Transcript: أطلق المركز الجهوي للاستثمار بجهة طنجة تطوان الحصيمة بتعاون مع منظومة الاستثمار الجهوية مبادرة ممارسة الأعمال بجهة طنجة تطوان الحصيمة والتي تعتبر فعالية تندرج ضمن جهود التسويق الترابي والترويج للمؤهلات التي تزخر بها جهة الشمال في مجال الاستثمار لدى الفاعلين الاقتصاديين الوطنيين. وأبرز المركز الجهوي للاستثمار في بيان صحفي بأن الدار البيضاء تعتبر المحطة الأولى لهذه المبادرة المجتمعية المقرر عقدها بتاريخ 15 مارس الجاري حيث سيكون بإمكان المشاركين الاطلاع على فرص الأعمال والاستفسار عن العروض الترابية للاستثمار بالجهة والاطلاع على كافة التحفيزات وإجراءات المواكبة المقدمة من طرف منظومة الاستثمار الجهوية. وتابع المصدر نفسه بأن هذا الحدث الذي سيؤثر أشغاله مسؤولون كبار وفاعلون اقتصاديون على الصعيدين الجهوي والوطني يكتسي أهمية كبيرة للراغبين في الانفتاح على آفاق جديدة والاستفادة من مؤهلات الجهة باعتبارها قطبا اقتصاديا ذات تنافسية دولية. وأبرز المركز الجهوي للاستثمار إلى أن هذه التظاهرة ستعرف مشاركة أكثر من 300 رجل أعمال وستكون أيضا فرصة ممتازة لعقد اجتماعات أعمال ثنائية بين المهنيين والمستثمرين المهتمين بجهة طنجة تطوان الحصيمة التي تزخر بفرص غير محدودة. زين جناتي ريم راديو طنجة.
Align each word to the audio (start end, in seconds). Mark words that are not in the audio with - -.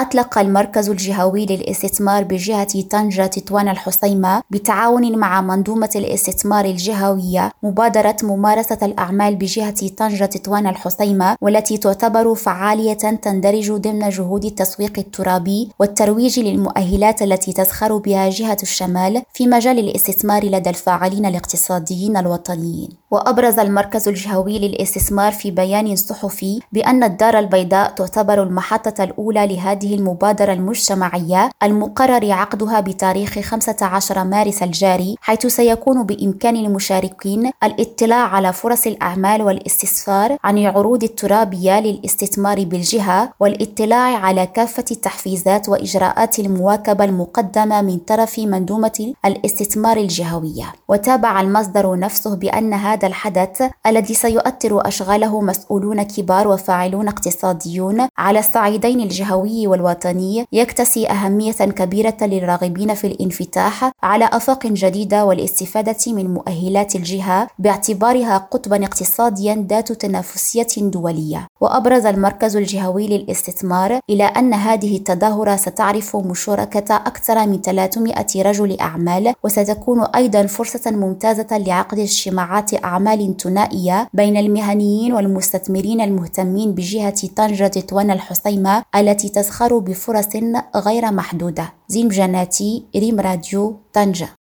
أطلق 0.00 0.38
المركز 0.38 0.88
الجهوي 0.88 1.46
للاستثمار 1.46 2.24
بجهة 2.24 2.82
طنجة 2.90 3.26
تطوان 3.26 3.68
الحصيمة 3.68 4.42
بتعاون 4.50 5.18
مع 5.18 5.40
منظومة 5.40 5.90
الاستثمار 5.96 6.64
الجهوية 6.64 7.52
مبادرة 7.62 8.16
ممارسة 8.22 8.78
الأعمال 8.82 9.36
بجهة 9.36 9.88
طنجة 9.88 10.24
تطوان 10.24 10.66
الحصيمة 10.66 11.36
والتي 11.40 11.78
تعتبر 11.78 12.34
فعالية 12.34 12.92
تندرج 12.92 13.72
ضمن 13.72 14.08
جهود 14.08 14.44
التسويق 14.44 14.98
الترابي 14.98 15.70
والترويج 15.78 16.40
للمؤهلات 16.40 17.22
التي 17.22 17.52
تزخر 17.52 17.96
بها 17.96 18.30
جهة 18.30 18.58
الشمال 18.62 19.22
في 19.32 19.46
مجال 19.46 19.78
الاستثمار 19.78 20.44
لدى 20.44 20.70
الفاعلين 20.70 21.26
الاقتصاديين 21.26 22.16
الوطنيين. 22.16 22.99
وأبرز 23.10 23.58
المركز 23.58 24.08
الجهوي 24.08 24.58
للاستثمار 24.58 25.32
في 25.32 25.50
بيان 25.50 25.96
صحفي 25.96 26.60
بأن 26.72 27.04
الدار 27.04 27.38
البيضاء 27.38 27.90
تعتبر 27.90 28.42
المحطة 28.42 29.04
الأولى 29.04 29.46
لهذه 29.46 29.94
المبادرة 29.94 30.52
المجتمعية 30.52 31.50
المقرر 31.62 32.32
عقدها 32.32 32.80
بتاريخ 32.80 33.38
15 33.38 34.24
مارس 34.24 34.62
الجاري 34.62 35.16
حيث 35.20 35.46
سيكون 35.46 36.02
بإمكان 36.02 36.56
المشاركين 36.56 37.50
الاطلاع 37.64 38.26
على 38.28 38.52
فرص 38.52 38.86
الأعمال 38.86 39.42
والاستفسار 39.42 40.36
عن 40.44 40.58
العروض 40.58 41.02
الترابية 41.04 41.80
للاستثمار 41.80 42.64
بالجهة 42.64 43.32
والاطلاع 43.40 44.16
على 44.16 44.46
كافة 44.46 44.84
التحفيزات 44.90 45.68
وإجراءات 45.68 46.38
المواكبة 46.38 47.04
المقدمة 47.04 47.82
من 47.82 47.98
طرف 47.98 48.38
منظومة 48.38 49.14
الاستثمار 49.24 49.96
الجهوية. 49.96 50.72
وتابع 50.88 51.40
المصدر 51.40 51.98
نفسه 51.98 52.36
بأن 52.36 52.74
هذا 52.74 52.99
الحدث 53.04 53.62
الذي 53.86 54.14
سيؤثر 54.14 54.88
أشغاله 54.88 55.40
مسؤولون 55.40 56.02
كبار 56.02 56.48
وفاعلون 56.48 57.08
اقتصاديون 57.08 58.08
على 58.18 58.38
الصعيدين 58.38 59.00
الجهوي 59.00 59.66
والوطني 59.66 60.46
يكتسي 60.52 61.06
أهمية 61.10 61.52
كبيرة 61.52 62.16
للراغبين 62.22 62.94
في 62.94 63.06
الانفتاح 63.06 63.92
على 64.02 64.30
آفاق 64.32 64.66
جديدة 64.66 65.24
والاستفادة 65.24 65.96
من 66.06 66.34
مؤهلات 66.34 66.96
الجهة 66.96 67.48
باعتبارها 67.58 68.38
قطبا 68.38 68.84
اقتصاديا 68.84 69.66
ذات 69.70 69.92
تنافسية 69.92 70.66
دولية. 70.78 71.46
وأبرز 71.60 72.06
المركز 72.06 72.56
الجهوي 72.56 73.06
للاستثمار 73.06 74.00
إلى 74.10 74.24
أن 74.24 74.54
هذه 74.54 74.96
التظاهرة 74.96 75.56
ستعرف 75.56 76.16
مشاركة 76.16 76.96
أكثر 76.96 77.46
من 77.46 77.60
300 77.60 78.14
رجل 78.36 78.80
أعمال 78.80 79.34
وستكون 79.44 80.00
أيضا 80.04 80.46
فرصة 80.46 80.90
ممتازة 80.90 81.58
لعقد 81.58 81.98
اجتماعات 81.98 82.74
أعمال 82.90 83.36
ثنائية 83.36 84.08
بين 84.14 84.36
المهنيين 84.36 85.12
والمستثمرين 85.12 86.00
المهتمين 86.00 86.74
بجهة 86.74 87.28
طنجة 87.36 87.66
تطوان 87.66 88.10
الحصيمة 88.10 88.82
التي 88.96 89.28
تزخر 89.28 89.78
بفرص 89.78 90.28
غير 90.76 91.12
محدودة. 91.12 91.72
زين 91.88 92.08
جناتي 92.08 92.84
ريم 92.96 93.20
راديو 93.20 93.76
طنجة. 93.92 94.28